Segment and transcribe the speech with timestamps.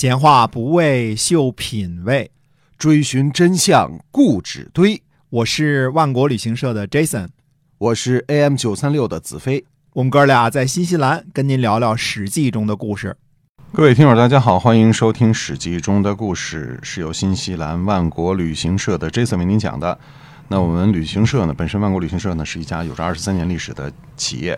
[0.00, 2.30] 闲话不为秀品味，
[2.78, 5.02] 追寻真相固执堆。
[5.28, 7.26] 我是万国旅行社的 Jason，
[7.78, 9.64] 我是 AM 九三六的子飞。
[9.94, 13.16] 我们哥俩在新西兰跟您聊聊《史记》中的故事。
[13.72, 19.98] 各位听友，大家好，欢迎收听《史记》中的故事，是由新西兰万国旅行社的 Jason 为您讲的。
[20.46, 24.56] 那我们旅行社呢，本身万国旅行社呢是一家有着二十三年历史的企业，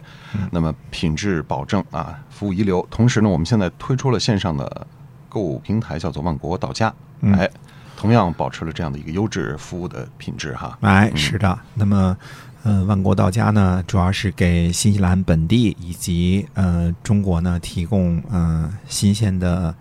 [0.53, 2.87] 那么品质保证啊，服务一流。
[2.91, 4.87] 同时呢，我们现在推出了线上的
[5.31, 6.93] 购物平台，叫做万国到家，
[7.23, 7.49] 哎，
[7.97, 10.77] 同样保持了这样的一个优质服务的品质哈。
[10.83, 11.59] 哎，是的。
[11.75, 12.15] 那么，
[12.65, 19.75] 呃，万国到家呢，主要是给新西兰本地以及呃中国呢提供呃新鲜的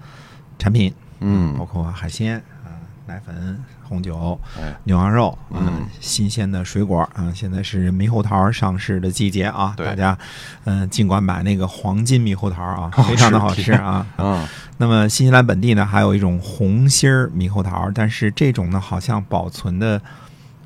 [0.58, 1.58] 产品，嗯。
[1.58, 2.72] 包括海鲜啊、
[3.05, 4.73] 奶粉、红酒、哎。
[4.84, 10.17] 牛羊肉，嗯嗯，新鲜的水果啊，现在是猕猴桃上市的季节啊，大家
[10.66, 14.05] 嗯、尽管买那个黄金猕猴桃啊， 非常的好吃啊。
[14.17, 14.47] 嗯。
[14.77, 20.02] 那么新西兰本地呢，还有一种红心儿猕猴桃，但是这种呢，好像保存的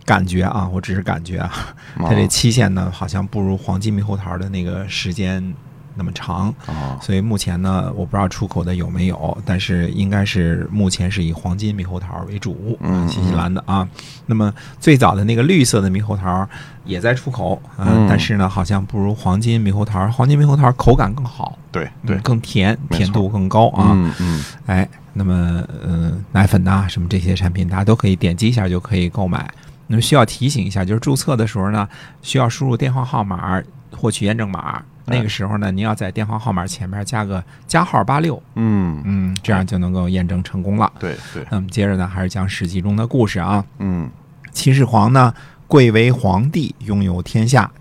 [0.06, 5.54] 感觉啊，我只是感觉啊，它这期限呢，好像不如黄金猕猴桃的那个时间
[5.96, 6.54] 那么长。
[6.66, 13.88] 啊所以目前呢，我不知道出口的有没有，但是应该是目前是以黄金猕猴桃为主，嗯新西兰的啊。
[14.26, 16.48] 那么最早的那个绿色的猕猴桃
[16.86, 23.92] 也在出口，啊嗯但是呢，好像不如黄金猕猴桃，黄金猕猴桃口感更好，对对嗯，更甜，甜度更高啊。
[23.94, 29.50] 嗯嗯哎，那么呃，奶粉呐、什么这些产品，大家都可以点击一下就可以购买。
[29.88, 31.88] 那么需要提醒一下，就是注册的时候呢，
[32.22, 33.62] 需要输入电话号码
[33.96, 34.82] 获取验证码。
[35.06, 40.92] 那个时候呢，您要在电话号码前面加个加号八六，嗯，嗯，这样就能够验证成功了。
[41.00, 43.66] 对对，那么接着呢，还是讲《史记》中的故事啊。
[43.80, 44.10] 嗯
[44.52, 45.34] 秦始皇呢，
[45.68, 47.72] 贵为皇帝，拥有天下，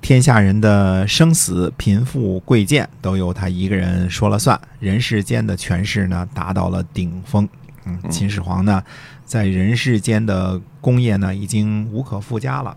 [0.00, 7.48] 天下人的生死、贫富、贵贱都由他一个人说了算，人世间的权势呢达到了顶峰。
[7.84, 8.82] 嗯，嗯秦始皇呢，
[9.24, 12.76] 在人世间的功业呢已经无可复加了。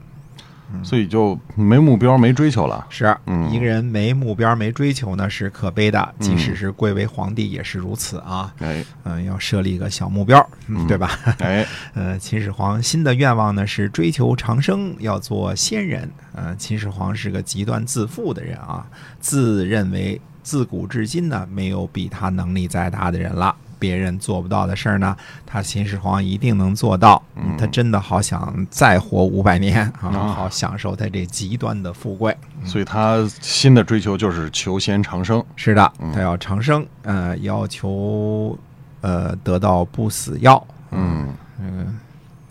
[0.83, 2.85] 所以就没目标没追求了。
[2.89, 8.53] 是，嗯一个人没目标、没追求呢是可悲的，即嗯使是贵为皇帝也是如此啊。
[8.59, 10.45] 哎嗯、要设立一个小目标，
[10.87, 11.11] 对吧？
[11.39, 16.09] 哎， 呃，秦始皇新的愿望呢是追求长生，要做仙人。
[16.33, 18.85] 呃，秦始皇是个极端自负的人啊，
[19.19, 23.55] 自认为自古至今呢没有比他能力再大的人了。
[23.81, 27.21] 别人做不到的事儿呢，他秦始皇一定能做到。
[27.35, 32.35] 嗯他真的好想再活五百年啊，啊好享受他这极端的富贵。
[32.63, 35.43] 所以他新的追求就是求仙长生。
[35.55, 38.55] 是的嗯，他要长生，呃，要求
[39.01, 40.63] 呃得到不死药。
[40.91, 41.99] 嗯，嗯，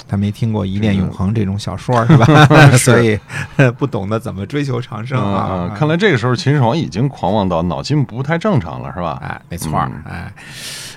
[0.08, 2.26] 他没听过《一念永恒》这种小说是吧？
[2.76, 3.18] 所以
[3.78, 5.74] 不懂得怎么追求长生嗯啊嗯。
[5.76, 9.18] 看来这个时候秦始皇已经狂妄到脑筋不太正常了，是吧？
[9.22, 10.32] 哎，没错哎，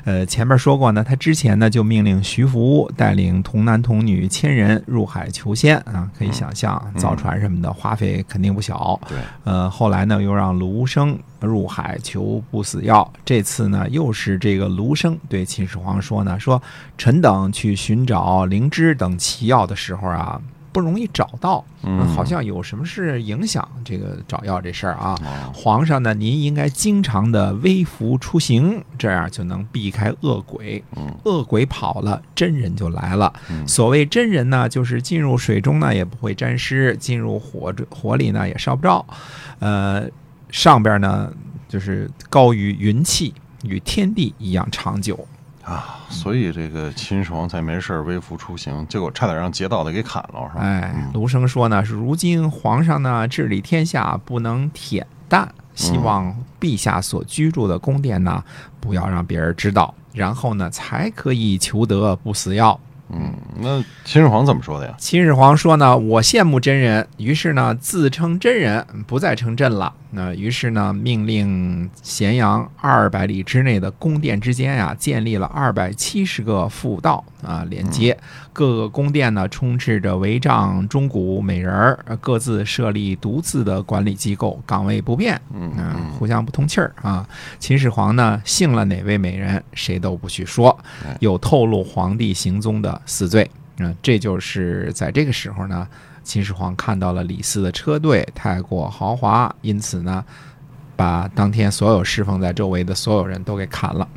[0.06, 9.00] 呃，前面说过呢，他之前呢就命令徐福带领童男童女千人入海求仙啊，可以想象嗯造船什么的花费肯定不小。
[9.08, 16.62] 对，呃，后来呢又让卢生入海求不死药，这次呢又是这个卢生对秦始皇说呢，说
[16.98, 20.42] 臣等去寻找灵芝等奇药的时候啊。
[20.74, 25.16] 不容易找到，嗯好像有什么事影响这个找药这事儿啊？
[25.24, 30.84] 哦皇上呢，您应该经常的微服出行，这样就能避开恶鬼。
[30.98, 33.32] 嗯恶鬼跑了，真人就来了。
[33.50, 39.06] 嗯所谓真人呢，就是进入水中呢也不会沾湿，进入火火里呢也烧不着。
[39.60, 40.06] 呃，
[40.50, 41.32] 上边呢
[41.70, 45.28] 就是高于云气，与天地一样长久。
[45.64, 50.62] 啊，所以这个秦始皇才没事微服出行，结果差点让劫道的给砍了，是吧？
[50.62, 58.44] 哎嗯，卢生说呢，是如今皇上呢治理天下不能恬淡，希望陛下所居住的宫殿呢
[58.82, 62.78] 不要让别人知道，然后呢才可以求得不死药。
[63.10, 64.94] 嗯，那秦始皇怎么说的呀？
[64.98, 69.94] 秦始皇说呢，我羡慕真人，于是呢自称真人，不再称朕了。
[70.16, 78.16] 那于是呢，命令咸阳二百里之内的宫殿之间呀、建立了二百七十个辅道啊，连接
[78.54, 85.74] 各个宫殿呢，充斥着帷帐、钟鼓、美人儿，呃各自设立独自的管理机构，岗位不变，嗯
[86.20, 87.28] 互相不通气儿啊。
[87.58, 93.50] 秦始皇呢，姓了哪位美人，谁都不许说哎，有透露皇帝行踪的死罪。
[93.78, 95.88] 嗯，这就是在这个时候呢，
[96.24, 100.24] 秦始皇看到了李斯的车队太过豪华，因此呢，
[100.96, 104.08] 把当天所有侍奉在周围的所有人都给砍了。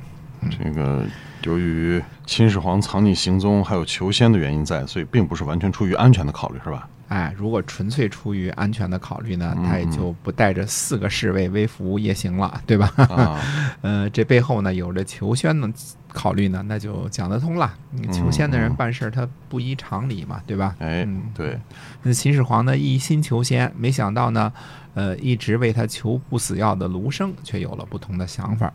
[0.50, 1.04] 这个
[1.42, 6.88] 由于秦始皇藏匿行踪，还有求仙的原因在，所以并不是完全出于安全的考虑，是吧？
[7.08, 12.92] 哎，如果纯粹出于安全的考虑呢，嗯他也就不带着四个侍卫微服夜行了，对吧？
[12.96, 13.40] 啊，
[13.82, 15.70] 呃，这背后呢有着求仙的
[16.08, 17.72] 考虑呢，那就讲得通了。
[18.12, 20.74] 求仙的人办事儿他不依常理嘛，对吧？
[20.78, 21.58] 哎嗯，对，
[22.02, 24.52] 那秦始皇呢一心求仙，没想到呢，
[24.94, 28.72] 呃，一直为他求不死药的卢生却有了不同的想法。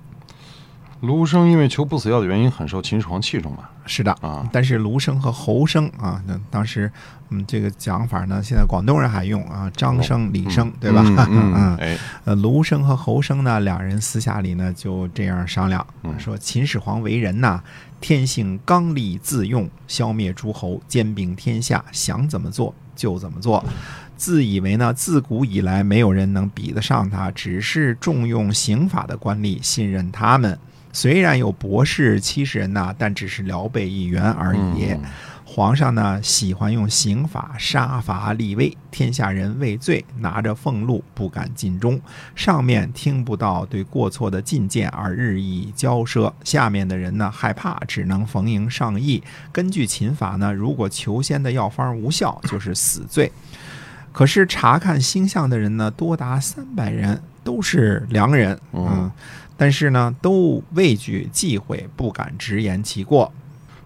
[1.02, 3.70] 卢生因为求不死药的原因，很受秦始皇器重嘛。
[3.86, 6.92] 是的，啊，但是卢生和侯生啊，那当时
[7.30, 11.04] 嗯这个讲法呢，现在广东人还用啊，张生、李生，对吧？
[11.08, 17.62] 嗯 嗯，哎，呃，卢生和侯生呢，两人私下里呢就这样商量，嗯说秦始皇为人呐，
[18.00, 23.66] 天性刚戾自用，消灭诸侯，兼并天下，想怎么做就怎么做。
[24.16, 30.60] 自以为呢，自古以来没有人能比得上他，只是重用刑法的官吏，信任他们。
[30.94, 34.92] 虽然有博士七十人呐，但只是辽备一员而已。
[34.92, 35.02] 嗯
[35.54, 42.00] 皇上呢喜欢用刑法杀伐立威，天下人畏罪，拿着俸禄不敢尽忠，
[42.34, 49.22] 上面听不到对过错的进谏而日益骄奢，下面的人呢害怕，只能逢迎上议。
[49.52, 53.30] 根据秦法呢，如果求仙的药方无效，就是死罪。
[54.12, 59.12] 可是查看星象的人呢，多达三百人，都是良人，嗯嗯，
[59.56, 63.32] 但是呢，都畏惧忌讳，不敢直言其过。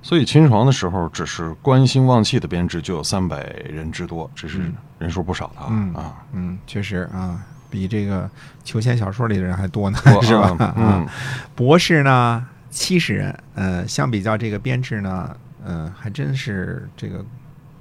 [0.01, 7.39] 所以秦始皇的时候，只是观星望气的编制就有三百人之多，这是人数不少的啊、嗯啊，嗯，确实啊，
[7.71, 8.29] 比这个
[8.63, 10.55] 求仙小说里的人还多呢，是吧？
[10.59, 11.07] 啊嗯，
[11.55, 17.25] 博士呢七十人，呃，相比较这个编制呢，呃，还真是这个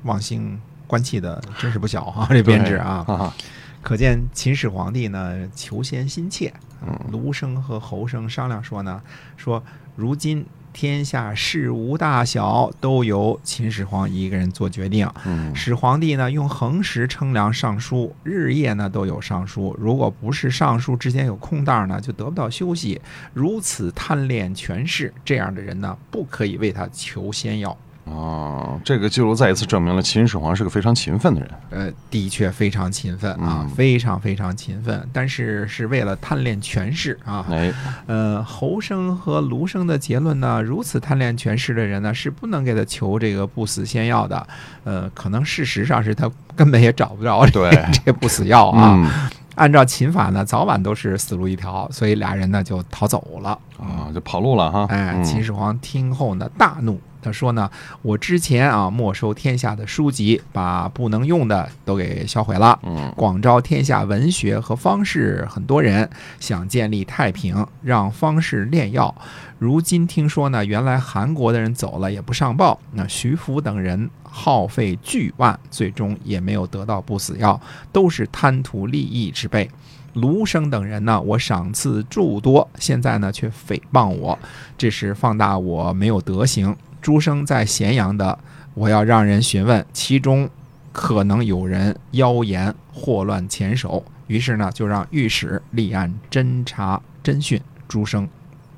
[0.04, 3.34] 望星观气的，真是不小啊， 这编制啊，
[3.82, 6.52] 可见秦始皇帝呢求仙心切。
[6.86, 9.00] 嗯卢生和侯生商量说呢，
[9.38, 9.62] 说
[9.96, 19.74] 如今天下事无大小都由秦始皇一个人做决定，嗯始皇帝呢用恒时称量上书，日夜呢都有上书。
[19.78, 23.00] 如果不是上书之间有空档呢，就得不到休息。
[23.32, 27.74] 如此贪恋权势，这样的人呢，不可以为他求仙药。
[28.04, 31.50] 啊，这个记录再一次证明了秦始皇是个非常勤奋的人。
[31.70, 37.46] 呃，的确非常勤奋啊，嗯非常非常勤奋，但是是为了贪恋权势啊。
[37.50, 37.72] 哎，
[38.06, 44.46] 呃，侯生和卢生的结论呢，如此贪恋权势的人呢，是不能给他求这个不死仙药的。
[44.84, 48.94] 呃，可能事实上是他根本也找不着这对 这不死药啊。
[48.96, 49.10] 嗯
[49.56, 53.56] 按照秦法呢，早晚都是死路一条，所以俩人呢就逃走了。
[53.78, 54.84] 啊，就跑路了哈。
[54.90, 57.70] 哎，嗯秦始皇听后呢大怒，他说呢，
[58.02, 62.78] 我之前啊没收天下的书籍，把不能用的都给销毁了。
[62.82, 69.14] 嗯广招天下文学和方士很多人，想建立太平，让方士炼药。
[69.58, 77.58] 如今听说呢，原来韩国的人走了也不上报，那徐福等人耗费巨万，最终也没有得到不死药，
[77.90, 79.70] 都是贪图利益之辈。
[80.14, 84.38] 卢生等人呢，我赏赐诸多，现在呢却诽谤我，
[84.76, 86.76] 这是放大我没有德行。
[87.04, 88.38] 诸生在咸阳的，
[88.72, 90.48] 我要让人询问，其中
[90.90, 98.26] 可能有人妖言祸乱前手，于是呢，就让御史立案侦查侦讯诸生。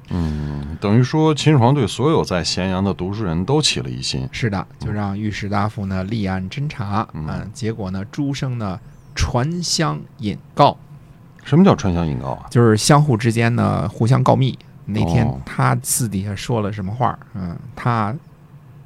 [0.08, 4.28] 嗯，等于说秦始皇对所有在咸阳的读书人都起了疑心。
[4.32, 7.06] 是的，就让御史大夫呢立案侦查。
[7.12, 8.80] 嗯嗯，结果呢，诸生呢
[9.14, 10.76] 传相引告，
[11.44, 12.46] 什么叫传相引告啊？
[12.50, 14.58] 就是相互之间呢互相告密。
[14.86, 17.18] 那天哦他私底下说了什么话？
[17.34, 18.14] 嗯，他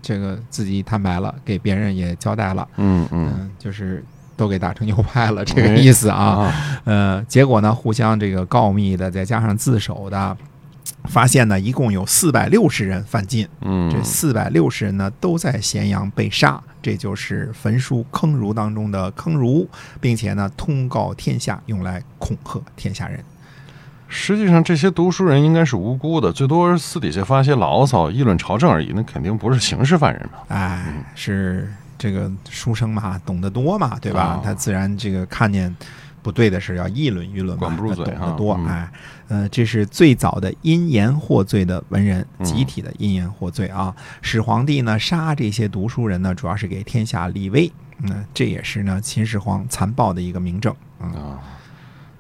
[0.02, 2.66] 这个自己坦白了，给别人也交代了。
[2.76, 4.02] 嗯嗯嗯，就是
[4.35, 6.16] 都给打成右派了， 这个意思啊。
[6.16, 10.35] 啊，呃，结果呢，互相这个告密的，再加上自首的，
[11.04, 13.47] 发现呢，一共有四百六十人犯禁。
[13.61, 19.69] 嗯，这四百六十人呢，都在咸阳被杀，这就是焚书坑儒当中的坑儒，
[20.00, 23.23] 并且呢，通告天下，用来恐吓天下人。
[24.11, 30.40] 实际上这些读书人应该是无辜的，最多私底下发些牢骚、议论朝政而已，那肯定不是刑事犯人嘛。
[30.49, 34.35] 哎，是这个书生嘛，懂得多嘛，对吧？
[34.35, 35.75] 哦他自然这个看见
[36.23, 38.55] 不对的事要议论议论嘛，管不住嘴他懂得多。
[38.55, 38.93] 嗯哎，
[39.29, 43.95] 呃，这是最早的因言获罪的文人，嗯集体的因言获罪啊。
[44.21, 47.71] 始皇帝呢杀这些读书人呢，主要是给天下立威。
[48.02, 50.75] 嗯，这也是呢秦始皇残暴的一个明证。
[51.00, 51.38] 嗯，啊，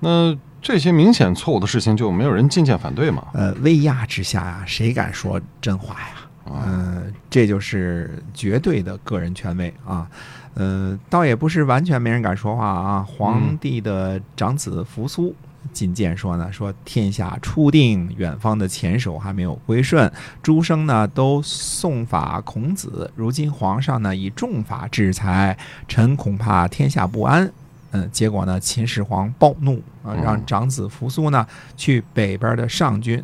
[0.00, 3.28] 那这些明显错误的事情就没有人进谏反对嘛？
[3.32, 6.52] 呃，威压之下呀，谁敢说真话呀？
[6.52, 10.06] 啊，嗯，这就是绝对的个人权威啊。
[10.54, 13.06] 呃，倒也不是完全没人敢说话啊。
[13.08, 15.34] 皇帝的长子扶苏
[15.72, 20.10] 进谏说呢，说天下初定，远方的前手还没有归顺，
[20.42, 27.50] 诸生呢都送法孔子，如今皇上呢以重法制裁，臣恐怕天下不安。
[27.92, 33.22] 嗯，结果呢，秦始皇暴怒啊，嗯让长子扶苏呢去北边的上军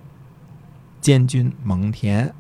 [1.01, 2.31] 监军蒙恬。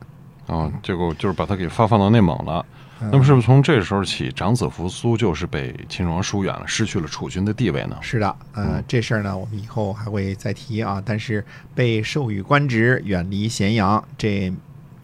[0.47, 2.65] 啊，结果就是把他给发放到内蒙了。
[2.99, 7.97] 嗯那么是不是从这时候起，长子扶苏就是被秦始皇疏远了，失去了储君的地位呢？
[8.01, 11.03] 是的，呃嗯，这事儿呢，我们以后还会再提啊。
[11.05, 14.51] 但是被授予官职，远离咸阳，这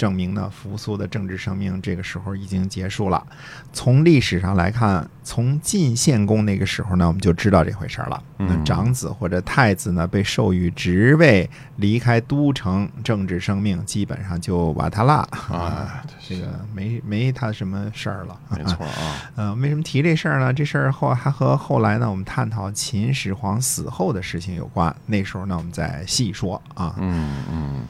[0.02, 3.24] 证明呢，扶苏的政治生命这个时候已经结束了。
[3.72, 8.20] 从历史上来看，从晋献公那个时候呢，我们就知道这回事儿了。
[8.36, 15.14] 那嗯长子或者太子呢，被授予职位，离开都城，政治生命基本上就瓦特了
[15.48, 18.36] 啊，这个没没他什么事儿了。
[18.50, 20.52] 没错啊，呃，为什么提这事儿呢？
[20.52, 24.92] 这事儿后还和后来呢，我们探讨秦始皇死后的事情有关。
[25.06, 26.96] 那时候呢，我们再细说啊。
[26.98, 27.86] 嗯嗯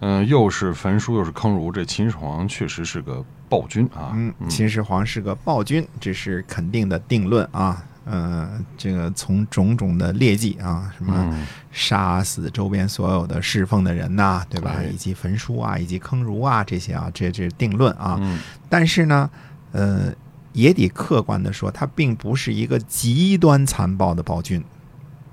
[0.00, 4.12] 嗯，又是焚书又是坑儒，这秦始皇确实是个暴君啊。
[4.14, 7.84] 嗯，秦始皇是个暴君，这是肯定的定论啊。
[8.06, 14.76] 呃，这个从种种的劣迹啊，什么嗯杀死周边所有的侍奉的人呐、对吧？
[14.90, 18.16] 以及焚书啊，以及坑儒啊，这些啊，这这是定论啊。
[18.20, 19.30] 嗯但是呢，
[19.72, 20.12] 呃，
[20.54, 24.64] 也得客观的说，他并不是一个极端残暴的暴君。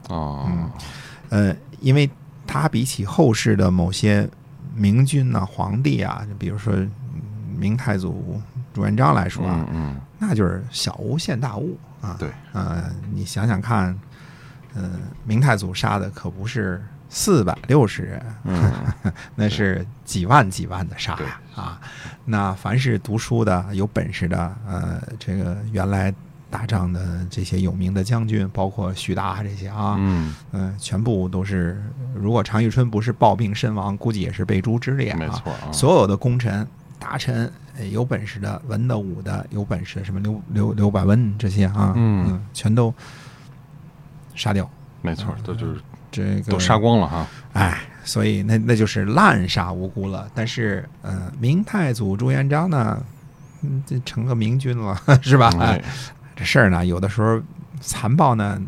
[0.09, 0.69] 啊
[1.29, 2.07] 呃，因为
[2.45, 4.29] 他比起后世的某些
[4.77, 6.91] 明君呐、皇帝啊，就比如说嗯
[7.57, 8.39] 明太祖
[8.73, 12.15] 朱元璋来说啊，嗯嗯，那就是小巫见大巫啊。
[12.19, 13.97] 对，呃，你想想看，
[14.75, 14.91] 呃，
[15.25, 18.71] 明太祖杀的可不是四百六十人，嗯
[19.35, 21.81] 那是几万几万的杀对呀啊！
[22.25, 26.13] 那凡是读书的、有本事的，呃，这个原来
[26.49, 31.81] 打仗的这些有名的将军，包括徐达这些啊，嗯，嗯、全部都是，
[32.15, 35.17] 如果常遇春不是暴病身亡，估计也是被诛之列啊。
[35.17, 35.71] 没错啊。
[35.71, 36.65] 所有的功臣、
[36.97, 42.93] 大臣，呃有本事的、文的、武的，有本事的，什么刘刘刘百温这些啊，嗯全都
[44.35, 44.69] 杀掉。
[45.01, 45.79] 没错，这就是
[46.11, 47.27] 这个都杀光了哈。
[47.53, 50.29] 哎，所以那那就是滥杀无辜了。
[50.33, 53.01] 但是，呃，明太祖朱元璋呢，
[53.61, 55.49] 嗯，这成个明君了， 是吧？
[55.59, 55.81] 哎，
[56.37, 57.41] 这事儿呢，有的时候
[57.81, 58.61] 残暴呢，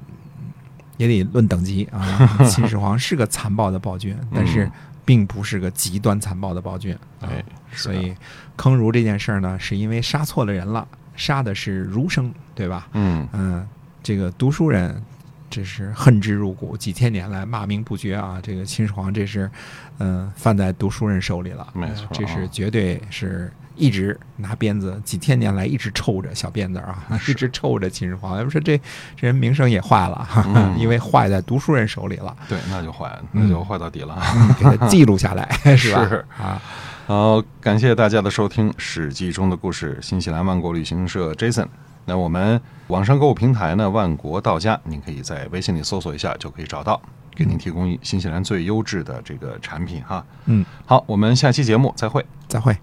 [0.98, 2.28] 也得论等级啊。
[2.50, 4.72] 秦始皇是个残暴的暴君，但是嗯
[5.06, 6.94] 并不是个极端残暴的暴君。
[7.22, 8.14] 啊哎，所以
[8.56, 12.88] 坑儒这件事儿呢，是因为杀错了人了，杀的是儒生，对吧？
[12.94, 13.68] 嗯嗯，
[14.02, 15.02] 这个读书人，
[15.50, 18.40] 这是恨之入骨，几千年来骂名不绝啊。
[18.42, 19.50] 这个秦始皇，这是，
[19.98, 21.68] 嗯、犯在读书人手里了。
[21.74, 28.38] 没错这是啊绝对是一直拿鞭子，几千年来一直抽着小辫子啊， 一直抽着秦始皇。
[28.38, 28.78] 要不说这
[29.16, 30.28] 这人名声也坏了，
[30.78, 34.22] 因为坏在读书人手里了，对，那就坏，嗯那就坏到底了。
[34.60, 36.06] 给他记录下来， 是吧？
[36.08, 36.62] 是啊，
[37.08, 41.66] 好，感谢大家的收听，《史记》中的故事，新西兰万国旅行社 Jason。
[42.06, 47.00] 那我们网上购物平台呢，万国到家，您可以在微信里搜索一下就可以找到，
[47.36, 50.26] 给您提供新西兰最优质的这个产品哈。
[50.46, 52.26] 嗯，好，我们下期节目再会。
[52.48, 52.76] 再会。